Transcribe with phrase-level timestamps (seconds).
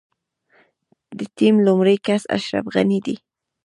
[1.17, 3.15] د ټيم لومړی کس اشرف غني دی.